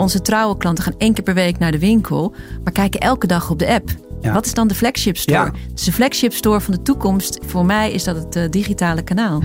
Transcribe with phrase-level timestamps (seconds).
[0.00, 2.34] onze trouwe klanten gaan één keer per week naar de winkel,
[2.64, 3.90] maar kijken elke dag op de app.
[4.20, 4.32] Ja.
[4.32, 5.44] Wat is dan de flagship store?
[5.44, 5.52] Ja.
[5.74, 9.42] Dus de flagship store van de toekomst, voor mij is dat het eh, digitale kanaal.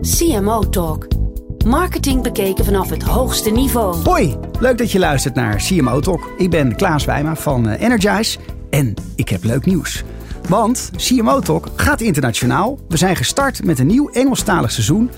[0.00, 1.06] CMO Talk.
[1.64, 3.96] Marketing bekeken vanaf het hoogste niveau.
[4.04, 6.30] Hoi, leuk dat je luistert naar CMO Talk.
[6.36, 8.38] Ik ben Klaas Wijma van eh, Energize
[8.70, 10.04] en ik heb leuk nieuws.
[10.48, 12.78] Want CMO Talk gaat internationaal.
[12.88, 15.10] We zijn gestart met een nieuw Engelstalig seizoen...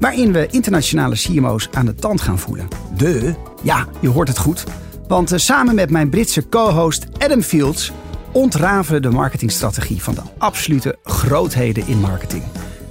[0.00, 2.68] waarin we internationale CMO's aan de tand gaan voelen.
[2.96, 4.64] De, ja, je hoort het goed.
[5.08, 7.92] Want eh, samen met mijn Britse co-host Adam Fields...
[8.32, 12.42] ontrafelen de marketingstrategie van de absolute grootheden in marketing.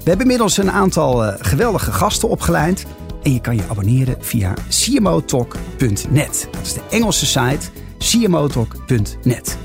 [0.04, 2.86] We hebben inmiddels een aantal eh, geweldige gasten opgeleid...
[3.26, 6.48] En je kan je abonneren via cmotalk.net.
[6.52, 9.58] Dat is de Engelse site cmotalk.net.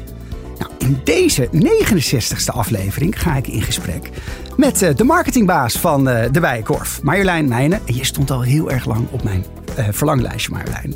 [0.60, 4.10] Nou, in deze 69ste aflevering ga ik in gesprek
[4.56, 7.80] met eh, de marketingbaas van eh, de Bijenkorf, Marjolein Meijnen.
[7.86, 9.44] En je stond al heel erg lang op mijn
[9.76, 10.94] eh, verlanglijstje, Marjolein.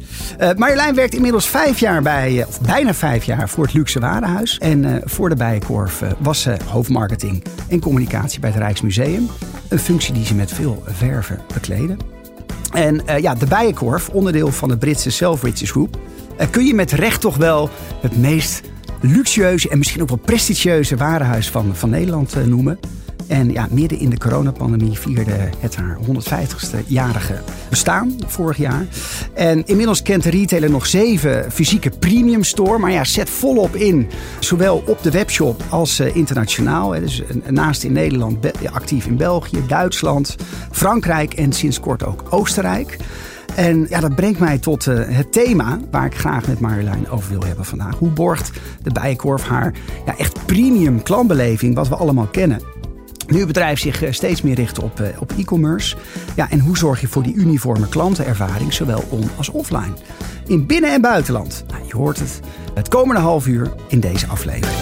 [0.58, 4.58] Marjolein werkt inmiddels vijf jaar bij, of bijna vijf jaar voor het Luxe Warenhuis.
[4.58, 9.28] En voor de Bijenkorf was ze hoofdmarketing en communicatie bij het Rijksmuseum.
[9.68, 11.96] Een functie die ze met veel verven bekleedde.
[12.72, 15.98] En ja, de Bijenkorf, onderdeel van de Britse Selfridges Group,
[16.50, 18.62] kun je met recht toch wel het meest
[19.06, 22.78] luxueuze en misschien ook wel prestigieuze warenhuis van, van Nederland eh, noemen.
[23.26, 28.86] En ja, midden in de coronapandemie vierde het haar 150ste jarige bestaan vorig jaar.
[29.34, 32.78] En inmiddels kent de retailer nog zeven fysieke premium store.
[32.78, 34.08] Maar ja, zet volop in.
[34.38, 36.90] Zowel op de webshop als eh, internationaal.
[36.90, 40.36] Dus naast in Nederland actief in België, Duitsland,
[40.70, 42.96] Frankrijk en sinds kort ook Oostenrijk.
[43.56, 47.30] En ja, dat brengt mij tot eh, het thema waar ik graag met Marjolein over
[47.30, 47.98] wil hebben vandaag.
[47.98, 48.50] Hoe borgt
[48.82, 49.72] de Bijenkorf haar
[50.06, 52.60] ja, echt premium klantbeleving, wat we allemaal kennen?
[53.26, 55.96] Nu het bedrijf zich eh, steeds meer richt op, eh, op e-commerce.
[56.36, 59.92] Ja, en hoe zorg je voor die uniforme klantenervaring, zowel on- als offline?
[60.46, 61.64] In binnen- en buitenland.
[61.68, 62.40] Nou, je hoort het
[62.74, 64.78] het komende half uur in deze aflevering.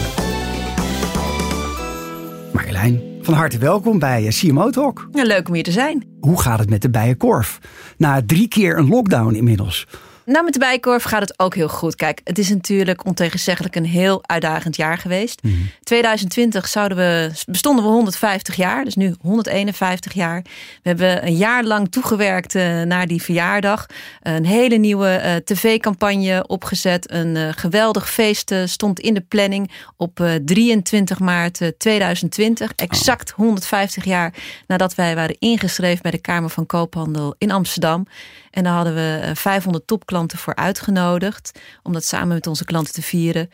[2.52, 5.08] Marjolein, van harte welkom bij eh, CMO Talk.
[5.12, 6.04] Ja, leuk om hier te zijn.
[6.20, 7.58] Hoe gaat het met de Bijenkorf?
[7.96, 9.86] Na drie keer een lockdown inmiddels.
[10.24, 11.94] Nou, met de Bijenkorf gaat het ook heel goed.
[11.94, 15.40] Kijk, het is natuurlijk ontegenzeggelijk een heel uitdagend jaar geweest.
[15.82, 20.42] 2020 zouden we, bestonden we 150 jaar, dus nu 151 jaar.
[20.82, 23.86] We hebben een jaar lang toegewerkt eh, naar die verjaardag.
[24.22, 27.10] Een hele nieuwe eh, tv-campagne opgezet.
[27.10, 32.72] Een eh, geweldig feest stond in de planning op eh, 23 maart eh, 2020.
[32.76, 34.34] Exact 150 jaar
[34.66, 38.06] nadat wij waren ingeschreven bij de Kamer van Koophandel in Amsterdam.
[38.50, 41.60] En daar hadden we eh, 500 topklanten voor uitgenodigd.
[41.82, 43.50] Om dat samen met onze klanten te vieren.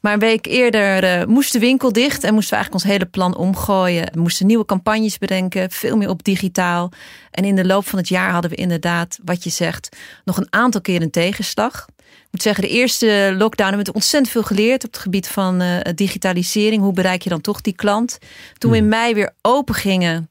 [0.00, 2.24] Maar een week eerder eh, moest de winkel dicht.
[2.24, 4.08] En moesten we eigenlijk ons hele plan omgooien.
[4.12, 5.70] We moesten nieuwe campagnes bedenken.
[5.70, 6.92] Veel meer op digitaal.
[7.30, 10.46] En in de loop van het jaar hadden we inderdaad, wat je zegt, nog een
[10.50, 11.86] aantal keer een tegenslag.
[11.98, 15.60] Ik moet zeggen, de eerste lockdown hebben we ontzettend veel geleerd op het gebied van
[15.60, 16.82] eh, digitalisering.
[16.82, 18.18] Hoe bereik je dan toch die klant?
[18.58, 20.30] Toen we in mei weer open gingen,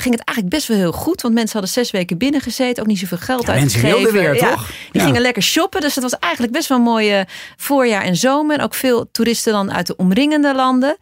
[0.00, 1.22] ging het eigenlijk best wel heel goed.
[1.22, 2.82] Want mensen hadden zes weken binnen gezeten.
[2.82, 4.12] Ook niet zoveel geld Ja, mensen uitgegeven.
[4.12, 4.66] wilden weer, Ja, toch?
[4.92, 5.06] Die Ja.
[5.06, 5.80] gingen lekker shoppen.
[5.80, 7.26] Dus het was eigenlijk best wel een mooie
[7.56, 8.58] voorjaar en zomer.
[8.58, 10.96] En ook veel toeristen dan uit de omringende landen.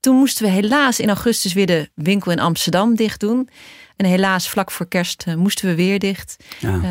[0.00, 3.48] Toen moesten we helaas in augustus weer de winkel in Amsterdam dicht doen.
[3.96, 6.36] En helaas vlak voor kerst eh, moesten we weer dicht.
[6.58, 6.68] Ja.
[6.68, 6.82] Ehm,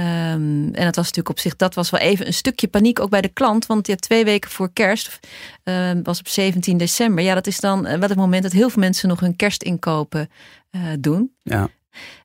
[0.74, 3.22] en dat was natuurlijk op zich, dat was wel even een stukje paniek ook bij
[3.22, 3.66] de klant.
[3.66, 5.19] Want ja, twee weken voor kerst,
[5.63, 7.24] eh, was op 17 december.
[7.24, 10.29] Ja, dat is dan eh, wel het moment dat heel veel mensen nog hun kerstinkopen
[10.69, 11.35] eh, doen.
[11.44, 11.69] Ja.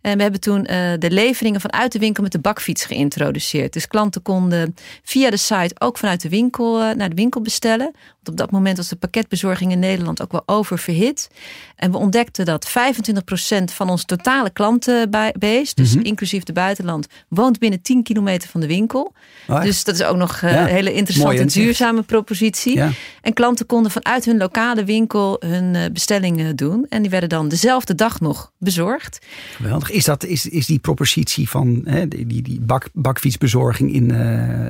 [0.03, 3.73] En we hebben toen eh, de leveringen vanuit de winkel met de bakfiets geïntroduceerd.
[3.73, 7.91] Dus klanten konden via de site ook vanuit de winkel eh, naar de winkel bestellen.
[7.93, 11.29] Want op dat moment was de pakketbezorging in Nederland ook wel oververhit.
[11.77, 12.73] En we ontdekten dat 25%
[13.65, 19.13] van ons totale klantenbase, dus inclusief de buitenland, woont binnen 10 kilometer van de winkel.
[19.49, 19.65] Oh, echt?
[19.65, 20.61] dus dat is ook nog eh, Ja.
[20.61, 22.75] een hele interessante en duurzame propositie.
[22.77, 22.91] Ja.
[23.23, 26.87] En klanten konden vanuit hun lokale winkel hun eh, bestellingen doen.
[26.89, 29.19] En die werden dan dezelfde dag nog bezorgd.
[29.57, 29.91] Geweldig.
[29.93, 34.17] Is, dat, is, is die propositie van hè, die, die, bak, bakfietsbezorging in, eh,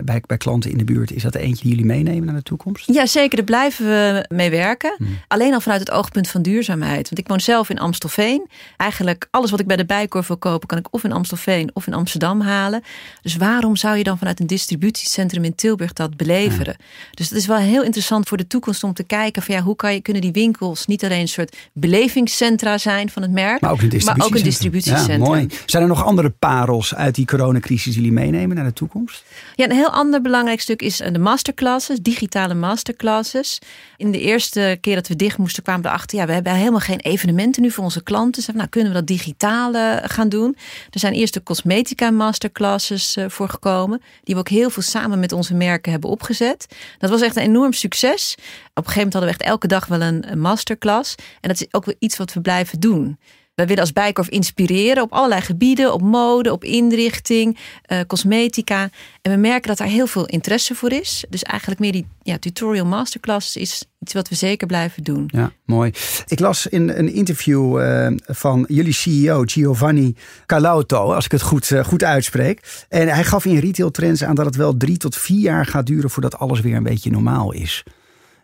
[0.05, 2.87] bij, bij klanten in de buurt, is dat eentje die jullie meenemen naar de toekomst?
[2.93, 3.37] Ja, zeker.
[3.37, 4.97] Daar blijven we mee werken.
[5.29, 7.09] Alleen al vanuit het oogpunt van duurzaamheid.
[7.09, 8.49] Want ik woon zelf in Amstelveen.
[8.77, 11.87] Eigenlijk alles wat ik bij de Bijkorf wil kopen, kan ik of in Amstelveen of
[11.87, 12.83] in Amsterdam halen.
[13.23, 16.77] Dus waarom zou je dan vanuit een distributiecentrum in Tilburg dat beleveren?
[17.11, 19.77] Dus dat is wel heel interessant voor de toekomst om te kijken van ja, hoe
[19.77, 23.71] kan je, kunnen die winkels niet alleen een soort belevingscentra zijn van het merk, Maar
[23.71, 25.12] ook een maar ook een distributiecentrum.
[25.19, 25.47] Mooi.
[25.67, 29.25] Zijn er nog andere parels uit die coronacrisis die jullie meenemen naar de toekomst?
[29.57, 33.59] Ja, een heel ander belangrijk stuk is de masterclasses, digitale masterclasses.
[33.97, 36.81] In de eerste keer dat we dicht moesten kwamen we erachter, ja, we hebben helemaal
[36.81, 38.45] geen evenementen nu voor onze klanten.
[38.45, 39.73] Dus nou, kunnen we dat digitaal
[40.03, 40.57] gaan doen?
[40.91, 45.21] Er zijn eerst de cosmetica masterclasses uh, voor gekomen, die we ook heel veel samen
[45.21, 46.67] met onze merken hebben opgezet.
[46.99, 48.35] Dat was echt een enorm succes.
[48.35, 48.39] Op
[48.87, 51.15] een gegeven moment hadden we echt elke dag wel een, masterclass.
[51.41, 53.19] En dat is ook weer iets wat we blijven doen.
[53.55, 57.59] We willen als Bijkorf inspireren op allerlei gebieden, op mode, op inrichting,
[57.93, 58.91] uh, cosmetica.
[59.23, 61.25] En we merken dat daar heel veel interesse voor is.
[61.29, 65.29] Dus eigenlijk meer die ja, tutorial masterclass is iets wat we zeker blijven doen.
[65.33, 65.93] Ja, mooi.
[66.27, 70.15] Ik las in een interview uh, van jullie CEO Giovanni
[70.47, 72.85] Calauto, als ik het goed, uh, goed uitspreek.
[72.89, 75.87] En hij gaf in retail trends aan dat het wel drie tot vier jaar gaat
[75.87, 77.85] duren voordat alles weer een beetje normaal is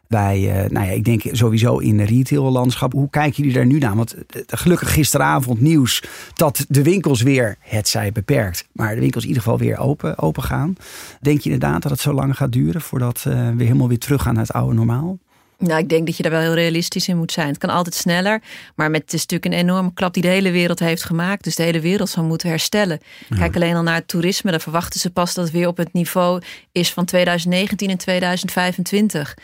[0.09, 2.93] bij, uh, nou ja, ik denk sowieso in retaillandschap.
[2.93, 3.97] Hoe kijken jullie daar nu naar?
[3.97, 6.03] Want uh, gelukkig gisteravond nieuws
[6.35, 10.19] dat de winkels weer, het zij beperkt, maar de winkels in ieder geval weer open,
[10.19, 10.77] open gaan.
[11.21, 14.35] Denk je inderdaad dat het zo lang gaat duren voordat we helemaal weer terug gaan
[14.35, 15.19] naar het oude normaal?
[15.59, 17.49] Nou, ik denk dat je daar wel heel realistisch in moet zijn.
[17.49, 18.43] Het kan altijd sneller,
[18.75, 21.45] maar met het is natuurlijk een enorme klap die de hele wereld heeft gemaakt.
[21.45, 23.01] Dus de hele wereld zal moeten herstellen.
[23.39, 24.51] Kijk alleen al naar het toerisme.
[24.51, 29.37] Daar verwachten ze pas dat het weer op het niveau is van 2019 en 2025.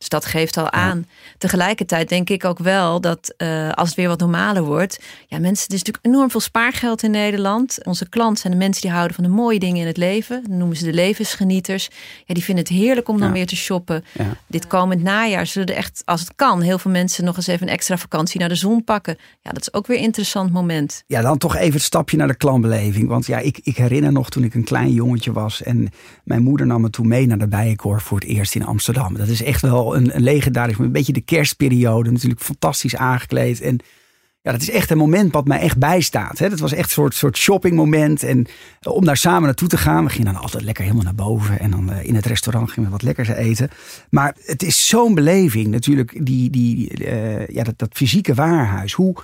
[0.00, 1.06] Dus dat geeft al aan.
[1.38, 5.00] Tegelijkertijd denk ik ook wel dat uh, als het weer wat normaler wordt.
[5.26, 7.78] Ja, mensen, er is natuurlijk enorm veel spaargeld in Nederland.
[7.84, 10.42] Onze klanten zijn de mensen die houden van de mooie dingen in het leven.
[10.42, 11.88] Dat noemen ze de levensgenieters.
[12.24, 14.04] Ja, die vinden het heerlijk om dan weer te shoppen.
[14.12, 14.36] Ja.
[14.46, 17.66] Dit komend najaar zullen er echt, als het kan, heel veel mensen nog eens even
[17.66, 19.18] een extra vakantie naar de zon pakken.
[19.42, 21.02] Ja, dat is ook weer een interessant moment.
[21.06, 23.08] Ja, dan toch even het stapje naar de klantbeleving.
[23.08, 25.62] Want ja, ik, ik herinner nog toen ik een klein jongetje was.
[25.62, 25.88] En
[26.24, 29.16] mijn moeder nam me toen mee naar de Bijenkorf voor het eerst in Amsterdam.
[29.16, 32.10] Dat is echt wel een, een legendarisch Een beetje de kerstperiode.
[32.10, 33.60] Natuurlijk fantastisch aangekleed.
[33.60, 33.80] En
[34.42, 36.38] ja, dat is echt een moment wat mij echt bijstaat.
[36.38, 36.48] Hè.
[36.48, 38.22] Dat was echt een soort, soort shoppingmoment.
[38.22, 38.46] En
[38.80, 40.04] eh, om daar samen naartoe te gaan.
[40.04, 41.58] We gingen dan altijd lekker helemaal naar boven.
[41.58, 43.70] En dan uh, in het restaurant gingen we wat lekkers eten.
[44.10, 46.26] Maar het is zo'n beleving natuurlijk.
[46.26, 48.92] Die, die, uh, ja, dat, dat fysieke waarhuis.
[48.92, 49.16] Hoe,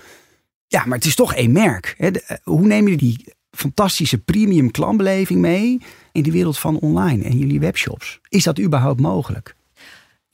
[0.67, 1.95] ja, maar het is toch één merk.
[1.99, 2.11] Hè.
[2.43, 5.81] Hoe neem je die fantastische premium klantbeleving mee
[6.13, 8.21] in de wereld van online en jullie webshops?
[8.29, 9.57] Is dat überhaupt mogelijk?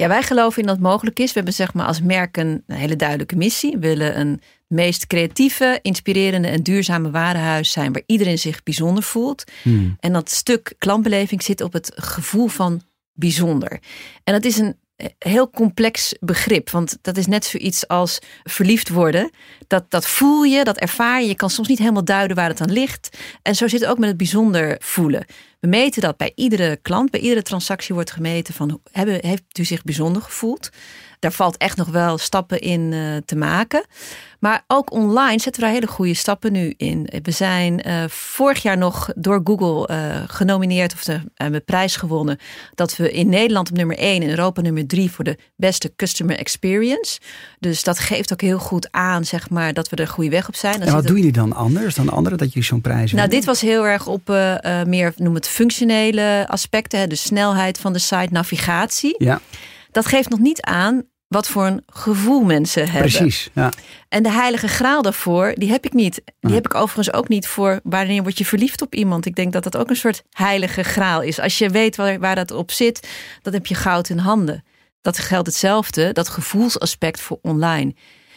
[0.03, 1.27] Ja, wij geloven in dat het mogelijk is.
[1.27, 3.73] We hebben zeg maar als merk een, hele duidelijke missie.
[3.73, 9.45] We willen een meest creatieve, inspirerende en duurzame warenhuis zijn waar iedereen zich bijzonder voelt.
[9.63, 9.97] Hmm.
[10.01, 12.83] En dat stuk klantbeleving zit op het gevoel van
[13.13, 13.81] bijzonder.
[14.25, 14.77] En dat is een
[15.19, 16.71] heel complex begrip.
[16.71, 19.31] Want dat is net zoiets als verliefd worden.
[19.67, 21.29] Dat, dat voel je, dat ervaar je.
[21.29, 23.19] Je kan soms niet helemaal duiden waar het aan ligt.
[23.43, 25.25] En zo zit het ook met het bijzonder voelen.
[25.63, 29.65] We meten dat bij iedere klant, bij iedere transactie wordt gemeten van hebben, heeft u
[29.65, 30.71] zich bijzonder gevoeld?
[31.23, 33.85] Daar valt echt nog wel stappen in uh, te maken.
[34.39, 37.09] Maar ook online zetten we daar hele goede stappen nu in.
[37.23, 42.39] We zijn uh, vorig jaar nog door Google uh, genomineerd of de prijs gewonnen.
[42.75, 46.37] Dat we in Nederland op nummer 1 en Europa nummer 3 voor de beste customer
[46.37, 47.21] experience.
[47.59, 50.57] Dus dat geeft ook heel goed aan, zeg maar, dat we er goede weg op
[50.57, 50.79] zijn.
[50.79, 53.45] Dan en wat doen jullie dan anders dan anderen dat jullie zo'n prijs Nou, dit
[53.45, 54.27] was heel erg op
[54.87, 57.09] meer, noem het functionele aspecten.
[57.09, 59.15] De snelheid van de site, navigatie.
[59.19, 59.41] Ja.
[59.91, 61.03] Dat geeft nog niet aan
[61.33, 63.11] wat voor een gevoel mensen hebben.
[63.11, 63.73] Precies, ja.
[64.09, 66.23] En de heilige graal daarvoor, die heb ik niet.
[66.41, 69.27] Die heb ik overigens ook niet voor wanneer word je verliefd op iemand.
[69.27, 71.41] Ik denk dat dat ook een soort heilige graal is.
[71.41, 73.09] Als je weet waar, waar dat op zit,
[73.43, 74.65] dan heb je goud in handen.
[75.01, 77.95] Dat geldt hetzelfde, dat gevoelsaspect voor online.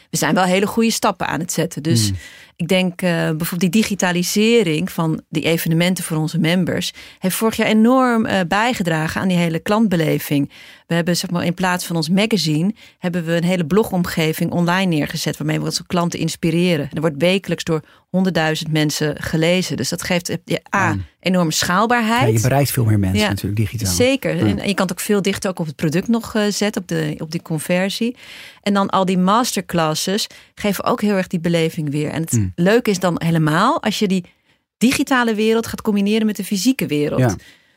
[0.10, 1.84] We zijn wel hele goede stappen aan het zetten.
[1.84, 2.18] Dus hmm.
[2.58, 7.68] Ik denk uh, bijvoorbeeld die digitalisering van die evenementen voor onze members heeft vorig jaar
[7.68, 10.52] enorm uh, bijgedragen aan die hele klantbeleving.
[10.88, 14.96] We hebben zeg maar in plaats van ons magazine hebben we een hele blogomgeving online
[14.96, 16.90] neergezet waarmee we onze klanten inspireren.
[16.94, 19.78] Er wordt wekelijks door honderdduizend mensen gelezen.
[19.78, 22.28] Dus dat geeft eh, ja, A, enorme schaalbaarheid.
[22.28, 23.94] Ja, je bereikt veel meer mensen natuurlijk digitaal.
[23.94, 24.40] Zeker.
[24.40, 26.88] En je kan het ook veel dichter ook op het product nog uh, zetten, op,
[26.88, 28.16] de, op die conversie.
[28.62, 32.10] En dan al die masterclasses geven ook heel erg die beleving weer.
[32.10, 32.52] En het, mm.
[32.66, 34.26] Leuk is dan helemaal als je die
[34.78, 37.20] digitale wereld gaat combineren met de fysieke wereld.
[37.20, 37.36] Ja.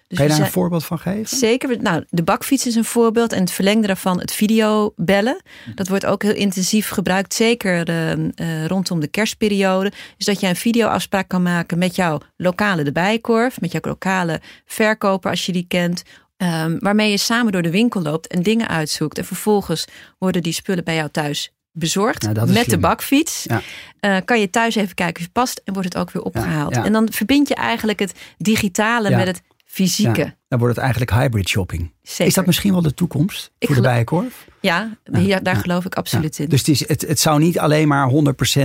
[0.08, 1.36] Dus kan je daar een voorbeeld van geven?
[1.36, 1.82] Zeker.
[1.82, 3.32] Nou, de bakfiets is een voorbeeld.
[3.32, 5.42] En het verlengde daarvan het videobellen.
[5.74, 7.34] Dat wordt ook heel intensief gebruikt.
[7.34, 9.92] Zeker uh, rondom de kerstperiode.
[10.16, 13.60] Dus dat je een videoafspraak kan maken met jouw lokale de bijkorf.
[13.60, 16.02] Met jouw lokale verkoper als je die kent.
[16.36, 19.18] Um, waarmee je samen door de winkel loopt en dingen uitzoekt.
[19.18, 19.84] En vervolgens
[20.18, 23.44] worden die spullen bij jou thuis bezorgd nou, met de bakfiets.
[23.48, 23.62] Ja.
[24.00, 26.74] Uh, kan je thuis even kijken of het past en wordt het ook weer opgehaald.
[26.74, 30.34] Ja, en dan verbind je eigenlijk het digitale met het fysieke.
[30.48, 31.92] dan wordt het eigenlijk hybrid shopping.
[32.02, 32.26] Zeker.
[32.26, 34.46] Is dat misschien wel de toekomst Ik voor de Bijenkorf?
[34.60, 36.44] Ja, hier, daar geloof ik absoluut Ja.
[36.44, 36.50] in.
[36.50, 38.10] Dus het, is, het, het zou niet alleen maar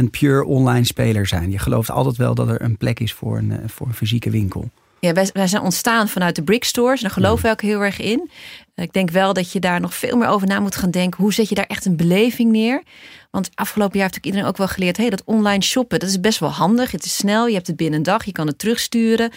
[0.01, 1.51] 100% pure online speler zijn.
[1.51, 4.29] Je gelooft altijd wel dat er een plek is voor een, eh, voor een fysieke
[4.29, 4.69] winkel.
[4.99, 7.01] Ja, wij, wij zijn ontstaan vanuit de brick stores.
[7.01, 8.29] Daar geloven we ook heel erg in.
[8.75, 11.21] Ik denk wel dat je daar nog veel meer over na moet gaan denken.
[11.21, 12.83] Hoe zet je daar echt een beleving neer?
[13.31, 14.97] Want afgelopen jaar heeft ook iedereen ook wel geleerd...
[14.97, 16.91] Hey, dat online shoppen, dat is best wel handig.
[16.91, 19.31] Het is snel, je hebt het binnen een dag, je kan het terugsturen.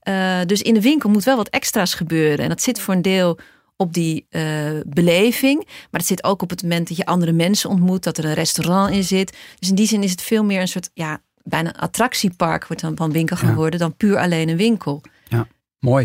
[0.00, 2.38] Eh, dus in de winkel moet wel wat extra's gebeuren.
[2.38, 3.38] En dat zit voor een deel
[3.76, 4.42] op die eh,
[4.86, 5.64] beleving.
[5.66, 8.02] Maar het zit ook op het moment dat je andere mensen ontmoet...
[8.04, 9.36] dat er een restaurant in zit.
[9.58, 10.90] Dus in die zin is het veel meer een soort...
[10.94, 13.54] ja, bijna een attractiepark wordt dan van winkel gaan Ja.
[13.54, 13.80] worden...
[13.80, 15.00] dan puur alleen een winkel.
[15.78, 16.04] Mooi.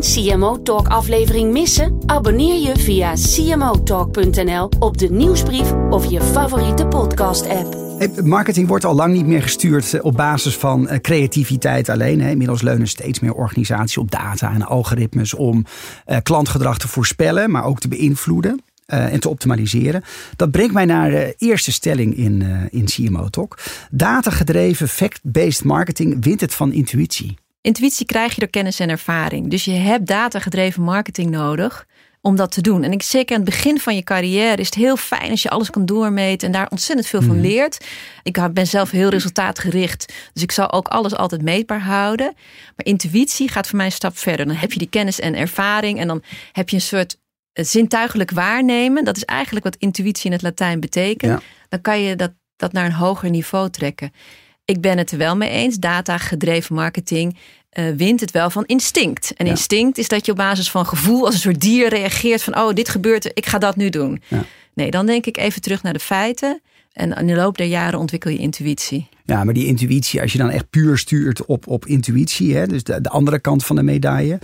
[0.00, 1.98] CMO Talk aflevering missen?
[2.06, 7.80] Abonneer je via cmotalk.nl op de nieuwsbrief of je favoriete podcast app.
[8.24, 12.20] Marketing wordt al lang niet meer gestuurd eh, op basis van eh, creativiteit alleen.
[12.20, 15.64] Inmiddels leunen steeds meer organisaties op data en algoritmes om
[16.04, 18.62] eh, klantgedrag te voorspellen, maar ook te beïnvloeden.
[18.90, 20.02] en te optimaliseren.
[20.36, 23.58] Dat brengt mij naar de eerste stelling in, in CMO Talk.
[23.90, 27.38] Datagedreven, fact-based marketing wint het van intuïtie.
[27.60, 29.50] Intuïtie krijg je door kennis en ervaring.
[29.50, 31.86] Dus je hebt datagedreven marketing nodig
[32.20, 32.82] om dat te doen.
[32.82, 35.50] En ik zeker aan het begin van je carrière is het heel fijn als je
[35.50, 37.86] alles kan doormeten en daar ontzettend veel van leert.
[38.22, 42.32] Ik ben zelf heel resultaatgericht, dus ik zal ook alles altijd meetbaar houden.
[42.76, 44.46] Maar intuïtie gaat voor mij een stap verder.
[44.46, 47.16] Dan heb je die kennis en ervaring en dan heb je een soort
[47.52, 49.04] eh, zintuigelijk waarnemen.
[49.04, 51.32] Dat is eigenlijk wat intuïtie in het Latijn betekent.
[51.32, 51.40] Ja.
[51.68, 54.12] Dan kan je dat, dat naar een hoger niveau trekken.
[54.70, 55.76] Ik ben het er wel mee eens.
[55.78, 57.36] Data-gedreven marketing
[57.70, 59.32] eh, wint het wel van instinct.
[59.36, 59.50] En Ja.
[59.50, 62.72] instinct is dat je op basis van gevoel als een soort dier reageert van oh,
[62.74, 64.22] dit gebeurt er, ik ga dat nu doen.
[64.28, 64.44] Ja.
[64.74, 66.60] Nee, dan denk ik even terug naar de feiten.
[66.92, 69.08] En in de loop der jaren ontwikkel je intuïtie.
[69.24, 72.82] Ja, maar die intuïtie, als je dan echt puur stuurt op, op intuïtie, hè, dus
[72.84, 74.38] de, de andere kant van de medaille.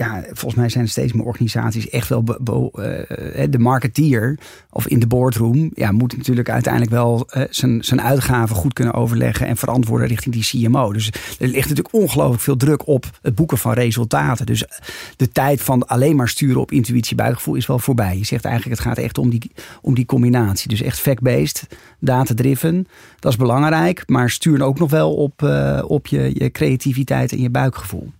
[0.00, 4.38] Ja, volgens mij zijn er steeds meer organisaties echt wel eh, de marketeer
[4.70, 5.70] of in de boardroom.
[5.74, 10.34] Ja, moet natuurlijk uiteindelijk wel eh, zijn, zijn uitgaven goed kunnen overleggen en verantwoorden richting
[10.34, 10.92] die CMO.
[10.92, 11.06] Dus
[11.38, 14.46] er ligt natuurlijk ongelooflijk veel druk op het boeken van resultaten.
[14.46, 14.64] Dus
[15.16, 18.18] de tijd van alleen maar sturen op intuïtie, buikgevoel is wel voorbij.
[18.18, 19.50] Je zegt eigenlijk, het gaat echt om die,
[19.82, 20.68] om die combinatie.
[20.68, 21.66] Dus echt fact-based,
[21.98, 22.86] data-driven.
[23.18, 27.40] Dat is belangrijk, maar stuur ook nog wel op, eh, op je, je creativiteit en
[27.40, 28.10] je buikgevoel.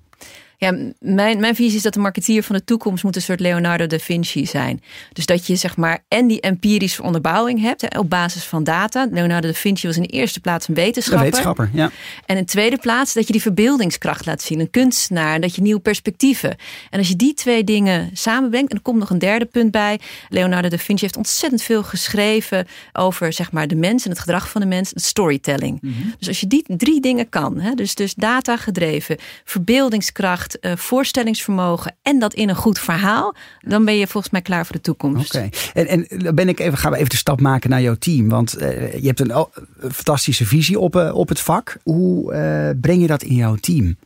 [0.60, 3.86] Ja, mijn, mijn visie is dat de marketeer van de toekomst moet een soort Leonardo
[3.86, 4.82] da Vinci zijn.
[5.12, 9.08] Dus dat je zeg maar en die empirische onderbouwing hebt hè, op basis van data.
[9.10, 11.24] Leonardo da Vinci was in de eerste plaats een Een wetenschapper.
[11.24, 11.90] wetenschapper, ja.
[12.26, 14.60] En in tweede plaats dat je die verbeeldingskracht laat zien.
[14.60, 16.56] Een kunstenaar, dat je nieuwe perspectieven.
[16.90, 18.70] En als je die twee dingen samenbrengt.
[18.70, 20.00] En er komt nog een derde punt bij.
[20.28, 24.50] Leonardo da Vinci heeft ontzettend veel geschreven over zeg maar, de mens en het gedrag
[24.50, 24.90] van de mens.
[24.90, 25.80] Het storytelling.
[26.18, 27.60] Dus als je die drie dingen kan.
[27.60, 31.96] Hè, dus, dus data gedreven, verbeeldingskracht, eh, voorstellingsvermogen.
[32.02, 33.34] En dat in een goed verhaal.
[33.60, 35.34] Dan ben je volgens mij klaar voor de toekomst.
[35.34, 35.48] Oké.
[35.74, 38.28] En, en dan ben ik even, gaan we even de stap maken naar jouw team.
[38.28, 41.76] Want eh, je hebt een, oh, een fantastische visie op, eh, op het vak.
[41.82, 43.96] Hoe breng je dat in jouw team?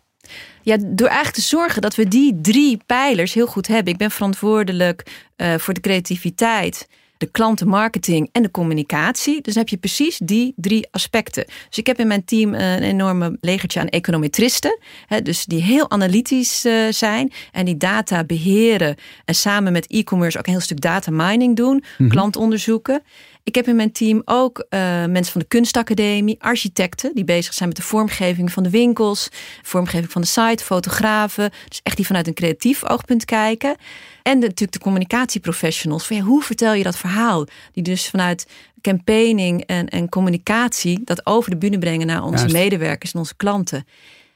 [0.62, 3.92] Ja, door eigenlijk te zorgen dat we die drie pijlers heel goed hebben.
[3.92, 9.40] Ik ben verantwoordelijk voor de creativiteit, de klantenmarketing en de communicatie.
[9.40, 11.44] Dus dan heb je precies die drie aspecten.
[11.68, 14.78] Dus ik heb in mijn team een enorme legertje aan econometristen.
[15.06, 18.96] Hè, dus die heel analytisch eh, zijn en die data beheren.
[19.24, 23.02] En samen met e-commerce ook een heel stuk data mining doen, klantonderzoeken.
[23.44, 27.68] Ik heb in mijn team ook eh, mensen van de kunstacademie, architecten die bezig zijn
[27.68, 29.28] met de vormgeving van de winkels,
[29.62, 31.50] vormgeving van de site, fotografen.
[31.68, 33.76] Dus echt die vanuit een creatief oogpunt kijken.
[34.22, 36.06] En de, natuurlijk de communicatieprofessionals.
[36.06, 37.46] Van, ja, hoe vertel je dat verhaal?
[37.72, 38.46] Die dus vanuit
[38.80, 42.54] campaigning en, en communicatie dat over de bühne brengen naar onze Juist.
[42.54, 43.86] medewerkers en onze klanten.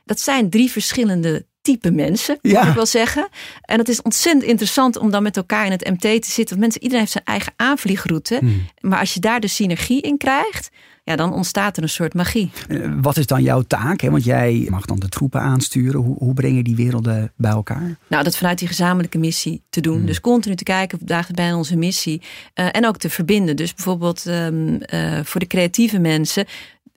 [0.04, 2.58] Dat zijn drie verschillende type mensen, Ja.
[2.60, 3.28] moet ik wel zeggen.
[3.62, 6.48] En het is ontzettend interessant om dan met elkaar in het MT te zitten.
[6.48, 8.40] Want mensen, iedereen heeft zijn eigen aanvliegroute.
[8.80, 10.70] Maar als je daar de synergie in krijgt,
[11.04, 12.50] ja, dan ontstaat er een soort magie.
[12.68, 14.00] Eh, wat is dan jouw taak?
[14.00, 14.10] Hè?
[14.10, 16.00] Want jij mag dan de troepen aansturen.
[16.00, 17.96] Hoe, hoe breng je die werelden bij elkaar?
[18.06, 20.06] Nou, dat vanuit die gezamenlijke missie te doen.
[20.06, 22.22] Dus continu te kijken, dagen bij onze missie.
[22.54, 23.56] eh, en ook te verbinden.
[23.56, 26.46] Dus bijvoorbeeld ehm, eh, voor de creatieve mensen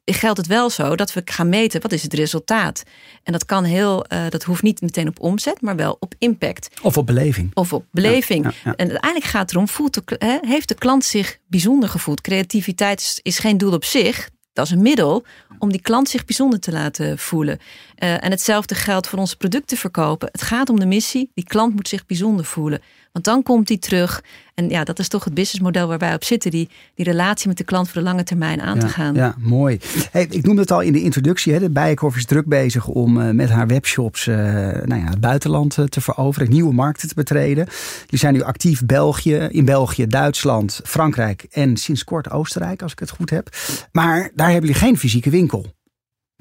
[0.04, 2.84] geldt het wel zo dat we gaan meten wat is het resultaat.
[3.24, 6.68] En dat kan heel, eh, dat hoeft niet meteen op omzet, maar wel op impact.
[6.82, 7.52] Of op beleving?
[7.54, 8.44] Of op beleving.
[8.44, 8.76] Ja, ja, ja.
[8.76, 12.22] En uiteindelijk gaat het erom, voelt de, heeft de klant zich bijzonder gevoeld?
[12.22, 14.30] Creativiteit is, is geen doel op zich.
[14.54, 15.26] Dat is een middel
[15.60, 17.60] om die klant zich bijzonder te laten voelen.
[18.02, 20.30] Eh, en hetzelfde geldt voor onze producten verkopen.
[20.32, 21.32] Het gaat om de missie.
[21.34, 22.82] Die klant moet zich bijzonder voelen.
[23.12, 24.24] Want dan komt die terug.
[24.56, 26.52] En ja, dat is toch het businessmodel waar wij op zitten.
[26.52, 29.16] Die, die relatie met de klant voor de lange termijn aan ja, te gaan.
[29.16, 29.80] Ja, mooi.
[30.12, 31.54] Hey, ik noemde het al in de introductie.
[31.54, 31.60] Hè.
[31.60, 35.78] De Bijenkorf is druk bezig om uh, met haar webshops uh, nou ja, het buitenland
[35.90, 36.50] te veroveren.
[36.50, 37.66] Nieuwe markten te betreden.
[38.02, 43.00] Jullie zijn nu actief België, in België, Duitsland, Frankrijk en sinds kort Oostenrijk, als ik
[43.00, 43.50] het goed heb.
[43.92, 45.80] Maar daar hebben jullie geen fysieke winkel.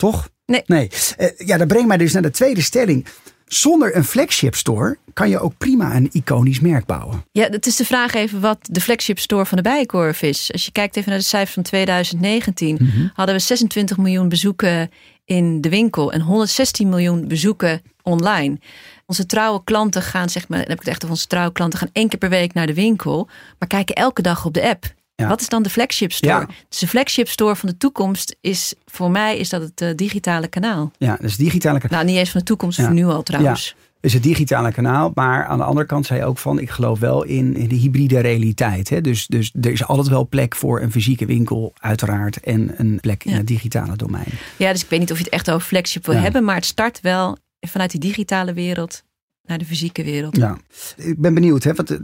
[0.00, 0.28] Toch?
[0.46, 0.62] Nee.
[0.66, 0.90] nee.
[1.36, 3.06] ja, dat brengt mij dus naar de tweede stelling.
[3.46, 7.24] Zonder een flagship store kan je ook prima een iconisch merk bouwen.
[7.32, 10.52] Ja, het is de vraag even wat de flagship store van de Bijenkorf is.
[10.52, 13.10] Als je kijkt even naar de cijfers van 2019, mm -hmm.
[13.14, 14.90] hadden we 26 miljoen bezoeken
[15.24, 18.58] in de winkel en 116 miljoen bezoeken online.
[19.06, 21.78] Onze trouwe klanten gaan, zeg maar, dan heb ik het echt over onze trouwe klanten,
[21.78, 23.28] gaan één keer per week naar de winkel,
[23.58, 24.98] maar kijken elke dag op de app.
[25.20, 25.28] Ja.
[25.28, 26.32] Wat is dan de flagship store?
[26.32, 26.48] Ja.
[26.68, 30.48] Dus de flagship store van de toekomst is voor mij is dat het uh, digitale
[30.48, 30.90] kanaal.
[30.98, 31.98] Ja, dus digitale kanaal.
[31.98, 32.84] Nou, niet eens van de toekomst, ja.
[32.84, 33.74] voor nu al trouwens.
[33.76, 33.88] Ja.
[34.00, 35.10] Dus het digitale kanaal.
[35.14, 37.74] Maar aan de andere kant zei je ook van, ik geloof wel in, in de
[37.74, 38.88] hybride realiteit.
[38.88, 39.00] Hè?
[39.00, 42.40] Dus, dus er is altijd wel plek voor een fysieke winkel, uiteraard.
[42.40, 44.28] En een plek in het digitale domein.
[44.56, 46.44] Ja, dus ik weet niet of je het echt over flagship wil hebben.
[46.44, 49.02] Maar het start wel vanuit die digitale wereld
[49.44, 50.36] naar de fysieke wereld.
[50.36, 50.56] Ja,
[50.96, 51.64] ik ben benieuwd.
[51.64, 51.74] Hè?
[51.74, 51.98] Want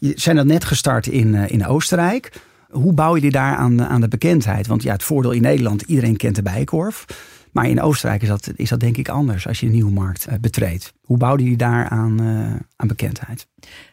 [0.00, 2.32] je zijn dat net gestart in, in Oostenrijk.
[2.70, 4.66] Hoe bouw je die daar aan, aan de bekendheid?
[4.66, 7.04] Want ja, het voordeel in Nederland, iedereen kent de Bijenkorf.
[7.52, 10.26] Maar in Oostenrijk is dat, is dat denk ik anders als je een nieuwe markt
[10.28, 10.92] uh, betreedt.
[11.10, 13.46] Hoe bouwde je daar aan, uh, aan bekendheid?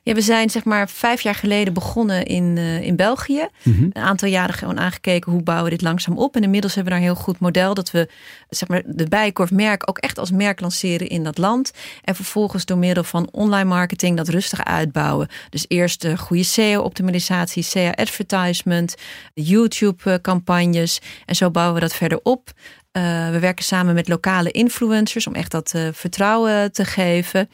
[0.03, 3.47] Ja, we zijn zeg maar vijf jaar geleden begonnen in, uh, in België.
[3.63, 3.89] Mm -hmm.
[3.93, 6.35] Een aantal jaren gewoon aangekeken hoe bouwen we dit langzaam op.
[6.35, 8.09] En inmiddels hebben we daar een heel goed model dat we
[8.49, 11.71] zeg maar, de Bijenkorf merk ook echt als merk lanceren in dat land.
[12.03, 15.27] En vervolgens door middel van online marketing dat rustig uitbouwen.
[15.49, 18.95] Dus eerst de goede SEO-optimalisatie, SEO-advertisement,
[19.33, 21.01] YouTube-campagnes.
[21.25, 22.51] En zo bouwen we dat verder op.
[22.91, 27.49] Uh, we werken samen met lokale influencers om echt dat vertrouwen te geven geven.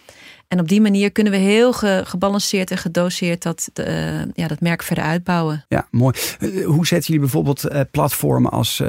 [0.54, 3.86] En op die manier kunnen we heel ge gebalanceerd en gedoseerd dat, uh,
[4.34, 5.66] ja, dat merk verder uitbouwen.
[5.68, 6.16] Ja, mooi.
[6.66, 8.82] Hoe zetten jullie bijvoorbeeld platformen als,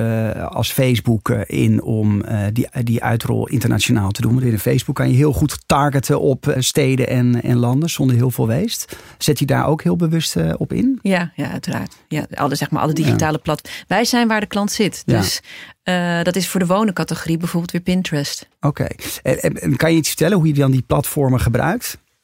[0.49, 4.33] als Facebook in om die, die uitrol internationaal te doen?
[4.33, 8.30] Want in Facebook kan je heel goed targeten op steden en, en landen zonder heel
[8.30, 8.97] veel weest.
[9.18, 10.99] Zet je daar ook heel bewust op in?
[11.02, 11.97] Ja, ja uiteraard.
[12.09, 13.42] Ja, alle, zeg maar, alle digitale ja.
[13.42, 13.85] platformen.
[13.88, 15.02] Wij zijn waar de klant zit.
[15.06, 15.40] Dus
[15.85, 18.49] uh, dat is voor de wonencategorie bijvoorbeeld weer Pinterest.
[18.61, 18.83] Oké.
[18.83, 18.97] Okay.
[19.35, 21.52] En, en, kan je iets vertellen hoe je dan die platformen gebruikt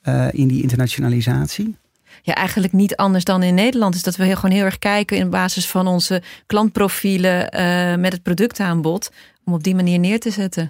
[0.08, 1.76] uh, in die internationalisatie?
[2.22, 3.94] Ja, eigenlijk niet anders dan in Nederland.
[3.94, 8.12] Is dat we heel, gewoon heel erg kijken in basis van onze klantprofielen uh, met
[8.12, 9.10] het productaanbod.
[9.44, 10.66] Om op die manier neer te zetten.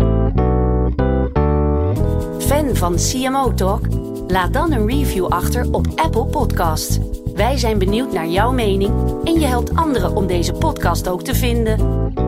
[2.38, 3.86] Fan van CMO Talk?
[4.26, 6.99] Laat dan een review achter op Apple Podcasts.
[7.34, 8.92] Wij zijn benieuwd naar jouw mening
[9.25, 12.20] en je helpt anderen om deze podcast ook te vinden.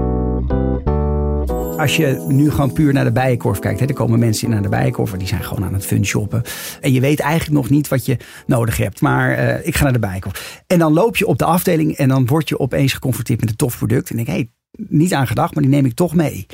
[1.83, 3.81] Als je nu gewoon puur naar de bijenkorf kijkt.
[3.81, 5.11] Hè, er komen mensen naar de bijenkorf.
[5.11, 6.43] Die zijn gewoon aan het fun shoppen.
[6.81, 8.17] En je weet eigenlijk nog niet wat je
[8.47, 9.01] nodig hebt.
[9.01, 10.63] Maar uh, ik ga naar de bijenkorf.
[10.67, 11.97] En dan loop je op de afdeling.
[11.97, 14.11] En dan word je opeens geconfronteerd met een tof product.
[14.11, 14.51] En denk hé, hey,
[14.89, 16.47] niet aan gedacht, maar die neem ik toch mee.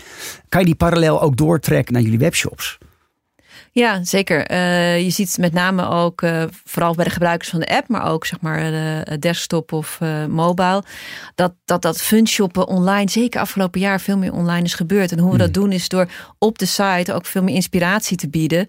[0.49, 2.79] Kan je die parallel ook doortrekken naar jullie webshops?
[3.79, 4.51] Ja, zeker.
[4.51, 8.11] Uh, je ziet met name ook, uh, vooral bij de gebruikers van de app, maar
[8.11, 10.83] ook zeg maar de desktop of uh, mobile,
[11.35, 15.13] dat dat, dat funshoppen online, zeker afgelopen jaar, veel meer online is gebeurd.
[15.13, 15.43] En hoe we mm.
[15.43, 18.69] dat doen is door op de site ook veel meer inspiratie te bieden,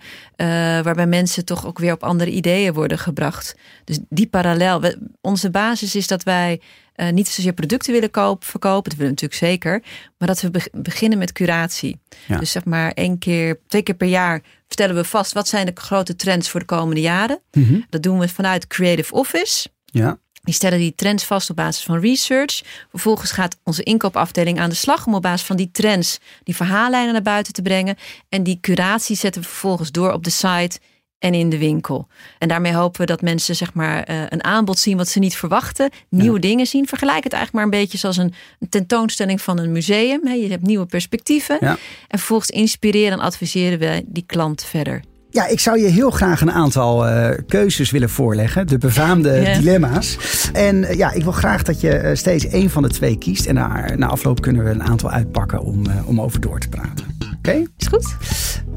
[0.84, 3.56] waarbij mensen toch ook weer op andere ideeën worden gebracht.
[3.84, 4.82] Dus die parallel.
[4.82, 6.62] We, onze basis is dat wij
[7.00, 9.84] uh, niet zozeer producten willen koop, verkopen, dat willen we natuurlijk zeker,
[10.18, 12.00] maar dat we be beginnen met curatie.
[12.28, 12.38] Ja.
[12.38, 15.72] Dus zeg maar één keer, twee keer per jaar stellen we vast wat zijn de
[15.76, 17.40] grote trends voor de komende jaren.
[17.52, 17.86] Mm -hmm.
[17.90, 19.70] Dat doen we vanuit Creative Office.
[19.86, 20.20] Ja.
[20.44, 22.62] Die stellen die trends vast op basis van research.
[22.90, 27.14] Vervolgens gaat onze inkoopafdeling aan de slag om op basis van die trends die verhaallijnen
[27.14, 27.98] naar buiten te brengen.
[28.30, 30.80] En die curatie zetten we vervolgens door op de site
[31.20, 32.08] en in de winkel.
[32.38, 35.36] En daarmee hopen we dat mensen zeg maar uh, een aanbod zien wat ze niet
[35.36, 36.48] verwachten, nieuwe ja.
[36.48, 36.88] dingen zien.
[36.88, 40.28] Vergelijk het eigenlijk maar een beetje zoals een, een tentoonstelling van een museum.
[40.28, 41.58] He, je hebt nieuwe perspectieven.
[41.60, 41.78] Ja.
[42.08, 45.02] En vervolgens inspireren en adviseren we die klant verder.
[45.32, 48.68] Ja, ik zou je heel graag een aantal uh, keuzes willen voorleggen.
[48.68, 49.58] De befaamde yeah.
[49.58, 50.18] dilemma's.
[50.54, 53.46] En uh, ja, ik wil graag dat je uh, steeds één van de twee kiest.
[53.46, 57.19] En na, na afloop kunnen we een aantal uitpakken om, om over door te praten.
[57.40, 57.50] Oké?
[57.50, 57.68] Okay?
[57.78, 58.18] Is goed.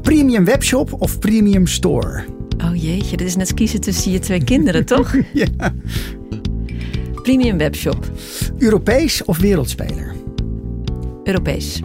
[0.01, 2.23] Premium webshop of premium store?
[2.57, 5.15] Oh jeetje, dit is net kiezen tussen je twee kinderen, toch?
[5.33, 5.73] ja.
[7.23, 8.11] Premium webshop.
[8.57, 10.15] Europees of wereldspeler?
[11.23, 11.81] Europees.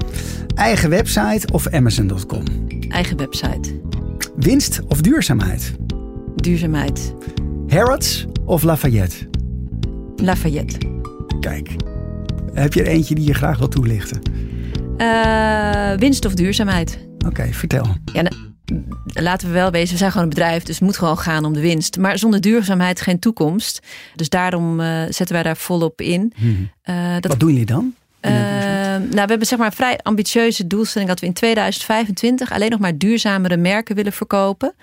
[0.55, 2.45] Eigen website of Amazon.com?
[2.89, 3.81] Eigen website.
[4.37, 5.75] Winst of duurzaamheid?
[6.37, 7.15] Duurzaamheid.
[7.69, 9.17] Harrods of Lafayette?
[10.17, 10.79] Lafayette.
[11.41, 11.71] Kijk,
[12.53, 14.21] heb je er eentje die je graag wil toelichten?
[14.99, 16.99] Uh, winst of duurzaamheid?
[17.15, 17.87] Oké, okay, vertel.
[18.13, 18.23] Ja,
[19.05, 21.53] laten we wel wezen, we zijn gewoon een bedrijf, dus het moet gewoon gaan om
[21.53, 21.97] de winst.
[21.99, 23.87] Maar zonder duurzaamheid geen toekomst.
[24.15, 26.33] Dus daarom uh, zetten wij daar volop in.
[26.37, 26.71] Hmm.
[26.85, 27.95] Uh, dat, Wat doen jullie dan?
[28.21, 32.71] Uh, nou, we hebben zeg maar een vrij ambitieuze doelstelling dat we in 2025 alleen
[32.71, 34.75] nog maar duurzamere merken willen verkopen.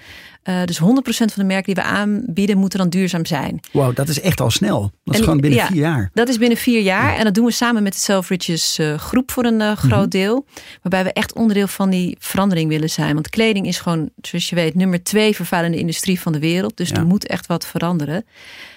[0.49, 3.59] Uh, dus 100% van de merken die we aanbieden moeten dan duurzaam zijn.
[3.71, 4.91] Wow, dat is echt al snel.
[5.03, 6.09] Dat is gewoon binnen ja, vier jaar.
[6.13, 7.15] Dat is binnen vier jaar.
[7.15, 10.09] En dat doen we samen met de Selfridges uh, groep voor een uh, groot mm
[10.09, 10.45] deel.
[10.81, 13.13] Waarbij we echt onderdeel van die verandering willen zijn.
[13.13, 16.77] Want kleding is gewoon, zoals je weet, nummer twee vervuilende industrie van de wereld.
[16.77, 16.95] Dus ja.
[16.95, 18.25] er moet echt wat veranderen.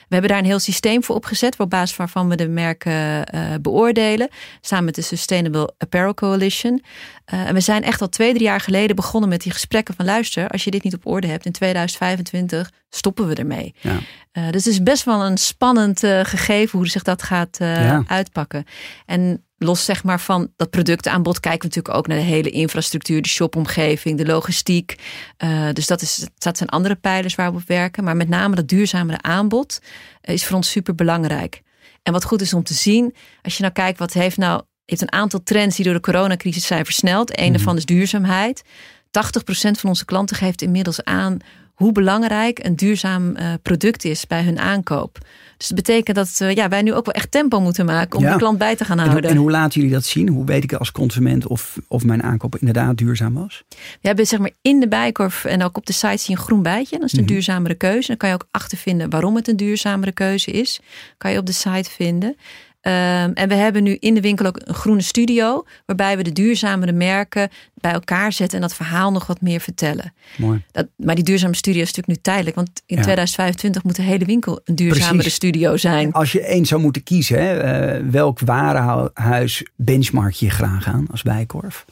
[0.08, 2.92] We hebben daar een heel systeem voor opgezet, op basis waarvan we de merken
[3.34, 4.28] uh, beoordelen,
[4.60, 6.82] samen met de Sustainable Apparel Coalition.
[7.34, 10.04] Uh, en we zijn echt al twee, drie jaar geleden begonnen met die gesprekken van
[10.04, 13.74] luister, als je dit niet op orde hebt in 2025, stoppen we ermee.
[13.80, 13.90] Ja.
[13.90, 18.02] Uh, dus het is best wel een spannend gegeven hoe zich dat gaat ja.
[18.06, 18.64] uitpakken.
[19.06, 23.22] En los zeg maar van dat productaanbod kijken we natuurlijk ook naar de hele infrastructuur,
[23.22, 24.94] de shopomgeving, de logistiek.
[25.72, 28.04] Dus dat, is, dat zijn andere pijlers waar we op werken.
[28.04, 29.78] Maar met name dat duurzamere aanbod
[30.20, 31.62] is voor ons super belangrijk.
[32.02, 35.02] En wat goed is om te zien, als je nou kijkt wat heeft nou, heeft
[35.02, 37.38] een aantal trends die door de coronacrisis zijn versneld.
[37.38, 37.52] Een mm.
[37.52, 38.62] daarvan is duurzaamheid.
[39.08, 39.10] 80%
[39.50, 41.38] van onze klanten geeft inmiddels aan
[41.78, 45.18] hoe belangrijk een duurzaam uh, product is bij hun aankoop.
[45.56, 48.24] Dus dat betekent dat uh, ja, wij nu ook wel echt tempo moeten maken om
[48.24, 48.32] ja.
[48.32, 49.22] de klant bij te gaan houden.
[49.22, 50.28] En, en, hoe laten jullie dat zien?
[50.28, 53.64] Hoe weet ik als consument of, of mijn aankoop inderdaad duurzaam was?
[53.68, 56.46] We hebben zeg maar in de bijkorf en ook op de site zie je een
[56.46, 56.98] groen bijtje.
[56.98, 57.34] Dat is een mm -hmm.
[57.34, 58.06] duurzamere keuze.
[58.08, 60.80] Dan kan je ook achtervinden waarom het een duurzamere keuze is.
[61.16, 62.36] Kan je op de site vinden.
[62.82, 66.32] Um, en we hebben nu in de winkel ook een groene studio, waarbij we de
[66.32, 70.12] duurzamere merken bij elkaar zetten en dat verhaal nog wat meer vertellen.
[70.36, 70.64] Mooi.
[70.70, 73.02] Dat, maar die duurzame studio is natuurlijk nu tijdelijk, want in ja.
[73.02, 75.34] 2025 moet de hele winkel een duurzamere Precies.
[75.34, 76.12] studio zijn.
[76.12, 81.22] Als je één zou moeten kiezen, hè, uh, welk warenhuis benchmark je graag aan als
[81.22, 81.84] bijkorf?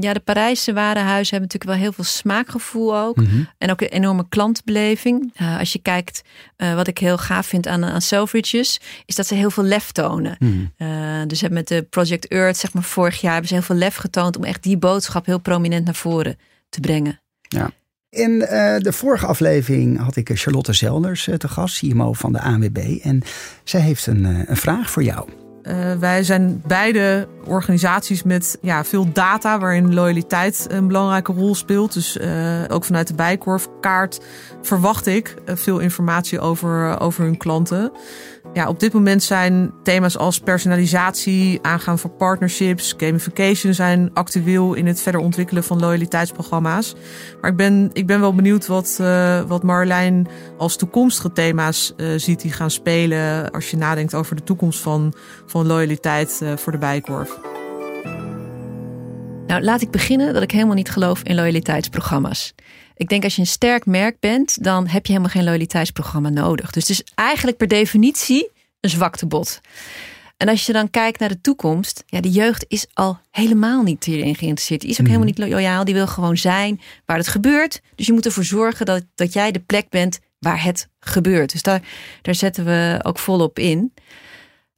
[0.00, 3.16] Ja, de Parijse warenhuizen hebben natuurlijk wel heel veel smaakgevoel ook.
[3.16, 3.48] Mm -hmm.
[3.58, 5.32] En ook een enorme klantbeleving.
[5.40, 6.22] Uh, als je kijkt,
[6.56, 9.92] uh, wat ik heel gaaf vind aan, aan Selfridges, is dat ze heel veel lef
[9.92, 10.36] tonen.
[10.38, 10.88] Mm -hmm.
[10.88, 13.96] uh, dus met de Project Earth, zeg maar vorig jaar, hebben ze heel veel lef
[13.96, 17.20] getoond om echt die boodschap heel prominent naar voren te brengen.
[17.40, 17.70] Ja.
[18.10, 18.38] In
[18.78, 22.98] de vorige aflevering had ik Charlotte Zelders te gast, CMO van de ANWB.
[23.02, 23.22] En
[23.64, 25.28] zij heeft een, een vraag voor jou.
[25.62, 31.92] Uh, wij zijn beide organisaties met ja, veel data waarin loyaliteit een belangrijke rol speelt.
[31.92, 32.26] Dus uh,
[32.68, 34.20] ook vanuit de bijkorfkaart
[34.62, 37.92] verwacht ik uh, veel informatie over, over hun klanten.
[38.52, 44.86] Ja, op dit moment zijn thema's als personalisatie, aangaan van partnerships, gamification zijn actueel in
[44.86, 46.94] het verder ontwikkelen van loyaliteitsprogramma's.
[47.40, 52.40] Maar ik ben, ik ben wel benieuwd wat, uh, wat Marlijn als toekomstige thema's ziet
[52.40, 55.14] die gaan spelen als je nadenkt over de toekomst van,
[55.50, 57.38] van loyaliteit uh, voor de bijkorf.
[59.46, 62.54] Nou, laat ik beginnen dat ik helemaal niet geloof in loyaliteitsprogramma's.
[62.94, 66.70] Ik denk als je een sterk merk bent, dan heb je helemaal geen loyaliteitsprogramma nodig.
[66.70, 69.60] Dus het is eigenlijk per definitie een zwaktebod.
[70.36, 74.04] En als je dan kijkt naar de toekomst, ja, de jeugd is al helemaal niet
[74.04, 74.80] hierin geïnteresseerd.
[74.80, 75.12] Die is ook mm.
[75.12, 75.84] helemaal niet loyaal.
[75.84, 77.80] Die wil gewoon zijn waar het gebeurt.
[77.94, 81.52] Dus je moet ervoor zorgen dat, dat jij de plek bent waar het gebeurt.
[81.52, 81.82] Dus daar,
[82.22, 83.92] daar zetten we ook volop in.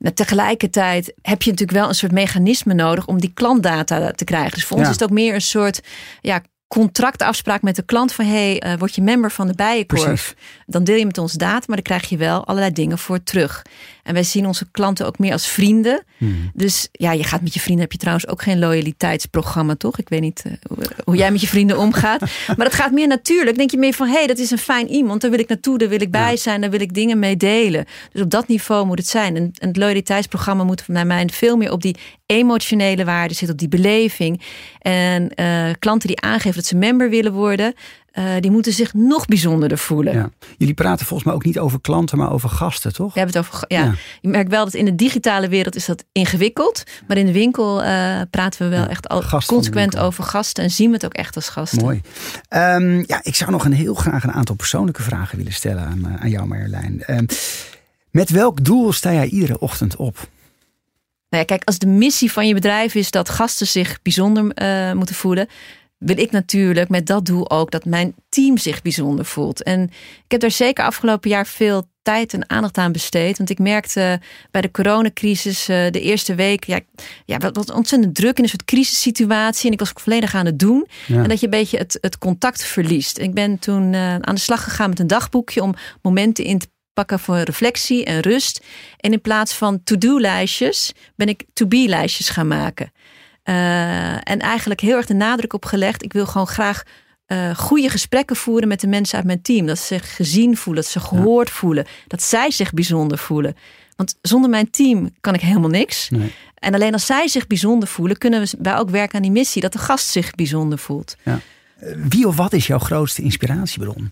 [0.03, 4.53] Nou, tegelijkertijd heb je natuurlijk wel een soort mechanisme nodig om die klantdata te krijgen.
[4.53, 4.83] Dus voor ja.
[4.83, 5.81] ons is het ook meer een soort
[6.21, 10.03] ja, contractafspraak met de klant van hey, uh, word je member van de Bijenkorf.
[10.03, 10.35] Precies.
[10.67, 13.63] Dan deel je met ons data, maar dan krijg je wel allerlei dingen voor terug.
[14.03, 16.05] En wij zien onze klanten ook meer als vrienden.
[16.17, 16.51] Hmm.
[16.55, 19.99] Dus ja, je gaat met je vrienden, heb je trouwens ook geen loyaliteitsprogramma, toch?
[19.99, 20.53] Ik weet niet uh,
[21.05, 22.21] hoe jij met je vrienden omgaat.
[22.57, 23.57] maar het gaat meer natuurlijk.
[23.57, 25.21] Denk je meer van, hé, hey, dat is een fijn iemand.
[25.21, 27.85] Daar wil ik naartoe, daar wil ik bij zijn, daar wil ik dingen mee delen.
[28.13, 29.37] Dus op dat niveau moet het zijn.
[29.37, 33.59] En, en het loyaliteitsprogramma moet naar mij veel meer op die emotionele waarde zitten, op
[33.59, 34.43] die beleving.
[34.79, 37.75] En uh, klanten die aangeven dat ze member willen worden,
[38.13, 40.15] uh, die moeten zich nog bijzonderder voelen.
[40.15, 40.31] Ja.
[40.59, 43.15] Jullie praten volgens mij ook niet over klanten, maar over gasten, toch?
[43.15, 43.65] We hebben het over.
[43.69, 43.85] Ja.
[43.85, 43.95] ja.
[44.21, 46.83] Je merkt wel dat in de digitale wereld is dat ingewikkeld.
[47.07, 50.65] Maar in de winkel uh, praten we wel ja, echt al consequent over gasten.
[50.65, 51.83] En zien we het ook echt als gasten.
[51.83, 52.01] Mooi.
[52.49, 55.99] Um, ja, ik zou nog een heel graag een aantal persoonlijke vragen willen stellen aan,
[56.07, 57.03] uh, aan jou, Marjolein.
[57.07, 57.27] Um,
[58.11, 60.15] met welk doel sta jij iedere ochtend op?
[61.29, 64.45] Nou ja, kijk, als de missie van je bedrijf is dat gasten zich bijzonder
[64.95, 65.49] moeten voelen,
[66.05, 69.63] wil ik natuurlijk met dat doel ook dat mijn team zich bijzonder voelt.
[69.63, 69.83] En
[70.25, 73.39] ik heb daar zeker afgelopen jaar veel tijd en aandacht aan besteed.
[73.39, 76.81] Want ik merkte bij de coronacrisis uh, de eerste week, ja,
[77.25, 79.67] ja, wat, wat ontzettend druk in een soort crisissituatie.
[79.67, 80.87] En ik was ook volledig aan het doen.
[81.07, 81.23] Ja.
[81.23, 83.19] En dat je een beetje het, het contact verliest.
[83.19, 86.67] Ik ben toen uh, aan de slag gegaan met een dagboekje om momenten in te
[86.93, 88.65] pakken voor reflectie en rust.
[88.97, 92.93] En in plaats van to-do-lijstjes ben ik to-be-lijstjes gaan maken.
[93.45, 96.03] Uh, en eigenlijk heel erg de nadruk op gelegd.
[96.03, 96.83] Ik wil gewoon graag
[97.27, 99.67] uh, goede gesprekken voeren met de mensen uit mijn team.
[99.67, 103.57] Dat ze zich gezien voelen, dat ze gehoord voelen, dat zij zich bijzonder voelen.
[103.97, 106.09] Want zonder mijn team kan ik helemaal niks.
[106.09, 106.33] Nee.
[106.55, 109.63] En alleen als zij zich bijzonder voelen, kunnen we wij ook werken aan die missie,
[109.63, 111.17] dat de gast zich bijzonder voelt.
[111.23, 111.41] Ja.
[111.97, 114.11] Wie of wat is jouw grootste inspiratiebron?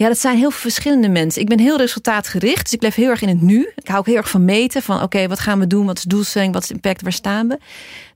[0.00, 1.42] Ja, dat zijn heel verschillende mensen.
[1.42, 3.72] Ik ben heel resultaatgericht, dus ik leef heel erg in het nu.
[3.76, 5.86] Ik hou ook heel erg van meten, van oké, wat gaan we doen?
[5.86, 6.52] Wat is doelstelling?
[6.52, 7.02] Wat is impact?
[7.02, 7.58] Waar staan we?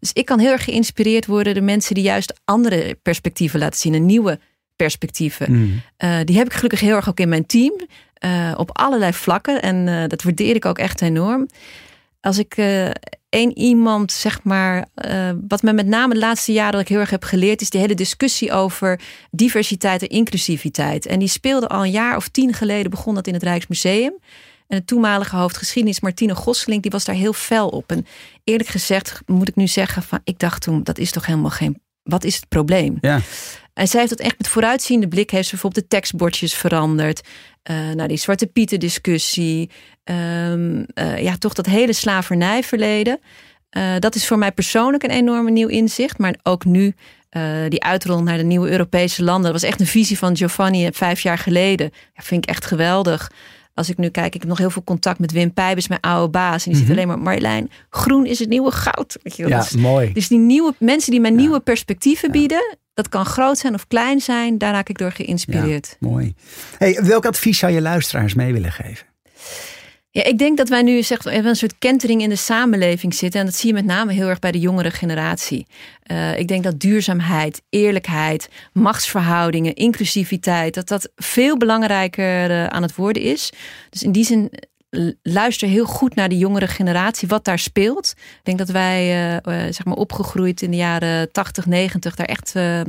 [0.00, 3.94] Dus ik kan heel erg geïnspireerd worden door mensen die juist andere perspectieven laten zien.
[3.94, 4.38] Een nieuwe
[4.76, 5.52] perspectieven.
[5.52, 5.82] Mm.
[6.04, 7.80] Uh, die heb ik gelukkig heel erg ook in mijn team.
[8.24, 9.62] Uh, op allerlei vlakken.
[9.62, 11.48] En uh, dat waardeer ik ook echt enorm.
[12.20, 12.54] Als ik
[13.34, 16.98] één iemand, zeg maar, uh, wat me met name de laatste jaren dat ik heel
[16.98, 21.06] erg heb geleerd, is de hele discussie over diversiteit en inclusiviteit.
[21.06, 24.18] En die speelde al een jaar of tien geleden, begon dat in het Rijksmuseum.
[24.66, 27.90] En de toenmalige hoofdgeschiedenis, Martine Gosselink, die was daar heel fel op.
[27.90, 28.06] En
[28.44, 31.80] eerlijk gezegd moet ik nu zeggen, van, ik dacht toen, dat is toch helemaal geen,
[32.02, 32.98] wat is het probleem?
[33.00, 33.20] Ja.
[33.74, 35.30] En zij heeft dat echt met vooruitziende blik.
[35.30, 37.20] Heeft ze bijvoorbeeld de tekstbordjes veranderd.
[37.70, 39.70] Uh, nou, die Zwarte Pieten discussie.
[40.04, 43.20] Um, uh, ja, toch dat hele slavernijverleden.
[43.70, 46.18] Uh, dat is voor mij persoonlijk een enorme nieuw inzicht.
[46.18, 46.94] Maar ook nu
[47.68, 49.52] die uitrol naar de nieuwe Europese landen.
[49.52, 51.90] Dat was echt een visie van Giovanni vijf jaar geleden.
[52.14, 53.30] Ja, vind ik echt geweldig.
[53.74, 56.30] Als ik nu kijk, ik heb nog heel veel contact met Wim Pijbers, mijn oude
[56.30, 56.66] baas.
[56.66, 56.86] En die mm -hmm.
[56.86, 59.16] zit alleen maar, Marjolein, groen is het nieuwe goud.
[59.22, 60.12] Weet je, ja, dus, mooi.
[60.12, 61.36] Dus die nieuwe mensen die mij ja.
[61.36, 62.76] nieuwe perspectieven bieden.
[62.94, 64.58] Dat kan groot zijn of klein zijn.
[64.58, 65.96] Daar raak ik door geïnspireerd.
[66.00, 66.34] Ja, mooi.
[66.78, 69.06] Hey, welk advies zou je luisteraars mee willen geven?
[70.16, 73.40] Ja, ik denk dat wij nu zeg, een soort kentering in de samenleving zitten.
[73.40, 75.66] En dat zie je met name heel erg bij de jongere generatie.
[76.06, 82.94] Uh, ik denk dat duurzaamheid, eerlijkheid, machtsverhoudingen, inclusiviteit, dat dat veel belangrijker uh, aan het
[82.94, 83.52] worden is.
[83.90, 84.50] Dus in die zin
[85.22, 88.14] luister heel goed naar de jongere generatie, wat daar speelt.
[88.16, 89.06] Ik denk dat wij,
[89.44, 92.80] zeg maar, opgegroeid in de jaren 80, 90, daar echt uh,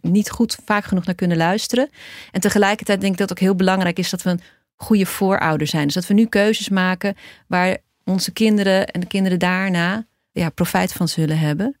[0.00, 1.90] niet goed vaak genoeg naar kunnen luisteren.
[2.30, 4.40] En tegelijkertijd denk ik dat het ook heel belangrijk is dat we een
[4.76, 5.84] goede voorouder zijn.
[5.84, 10.92] Dus dat we nu keuzes maken waar onze kinderen en de kinderen daarna ja, profijt
[10.92, 11.78] van zullen hebben.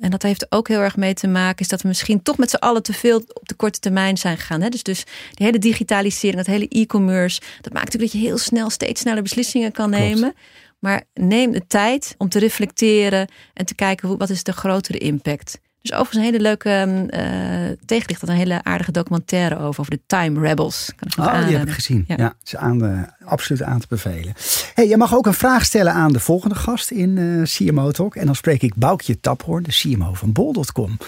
[0.00, 2.50] En dat heeft ook heel erg mee te maken, is dat we misschien toch met
[2.50, 4.60] z'n allen te veel op de korte termijn zijn gegaan.
[4.60, 4.68] Hè?
[4.68, 8.70] Dus, dus die hele digitalisering, dat hele e-commerce, dat maakt natuurlijk dat je heel snel,
[8.70, 10.34] steeds sneller beslissingen kan nemen.
[10.78, 15.60] Maar neem de tijd om te reflecteren en te kijken wat is de grotere impact.
[15.86, 16.68] Dus overigens een hele leuke
[17.10, 18.20] uh, tegenlicht.
[18.20, 20.92] Dat een hele aardige documentaire over, over de Time Rebels.
[20.96, 22.04] Kan oh, die heb ik gezien.
[22.08, 24.34] Ja, ja is aan de, absoluut aan te bevelen.
[24.74, 27.90] Hey, je mag ook een vraag stellen aan de volgende gast in uh, eh, CMO
[27.90, 28.14] Talk.
[28.14, 30.98] En dan spreek ik Boukje Taphoorn, de CMO van Bol.com.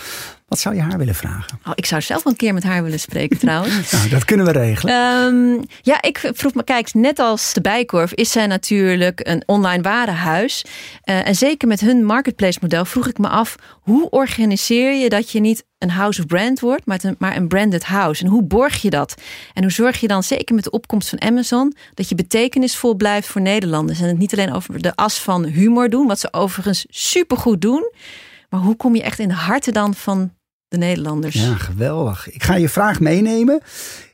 [0.48, 1.58] Wat zou je haar willen vragen?
[1.66, 3.90] Oh, ik zou zelf een keer met haar willen spreken trouwens.
[3.90, 4.94] nou, dat kunnen we regelen.
[4.94, 9.82] Um, ja, ik vroeg me, kijk, net als de Bijkorf is zij natuurlijk een online
[9.82, 10.64] warenhuis.
[11.04, 15.30] Uh, en zeker met hun marketplace model vroeg ik me af, hoe organiseer je dat
[15.30, 18.24] je niet een house of brand wordt, maar een, maar een branded house?
[18.24, 19.14] En hoe borg je dat?
[19.54, 23.28] En hoe zorg je dan, zeker met de opkomst van Amazon, dat je betekenisvol blijft
[23.28, 24.00] voor Nederlanders?
[24.00, 27.92] En het niet alleen over de as van humor doen, wat ze overigens supergoed doen.
[28.48, 30.32] Maar hoe kom je echt in de harten dan van
[30.68, 31.34] de Nederlanders.
[31.34, 32.30] Ja, geweldig.
[32.30, 33.60] Ik ga je vraag meenemen.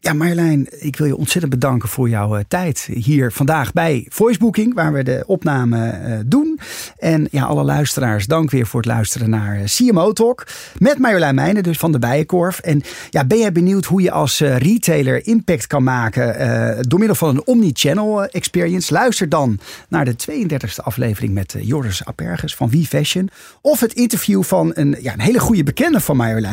[0.01, 4.75] Ja, Marjolein, ik wil je ontzettend bedanken voor jouw uh, tijd hier vandaag bij Voicebooking,
[4.75, 6.59] waar we de opname uh, doen.
[6.99, 10.47] En ja, alle luisteraars, dank weer voor het luisteren naar uh, CMO Talk
[10.79, 12.59] met Marjolein Meijnen, dus van de Bijenkorf.
[12.59, 17.29] En ja, ben jij benieuwd hoe je als retailer impact kan maken door middel van
[17.29, 18.93] een omni-channel experience?
[18.93, 23.31] Luister dan naar de 32e aflevering met Joris Aperges van We Fashion.
[23.61, 26.44] Of het interview van een, ja, een hele goede bekende van Marjolein,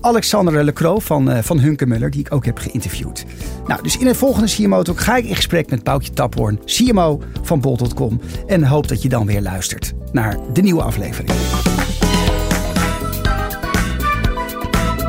[0.00, 3.24] Alexandre Lecro van, van Hunkemuller, die ik ook heb geïnterviewd.
[3.66, 7.20] Nou, dus in het volgende CMO Talk ga ik in gesprek met Boukje Taphoorn, CMO
[7.42, 8.20] van Bol.com.
[8.46, 11.30] En hoop dat je dan weer luistert naar de nieuwe aflevering.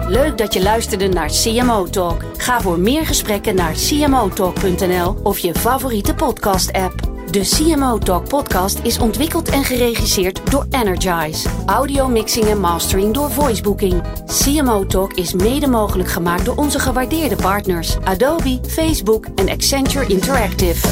[0.08, 2.24] Leuk dat je luisterde naar CMO Talk.
[2.38, 7.15] Ga voor meer gesprekken naar cmotalk.nl of je favoriete podcast-app.
[7.36, 11.50] De CMO Talk podcast is ontwikkeld en geregisseerd door Energize.
[11.66, 14.04] Audio mixing en mastering door Voicebooking.
[14.26, 20.88] CMO Talk is mede mogelijk gemaakt door onze gewaardeerde partners Adobe, Facebook en Accenture Interactive.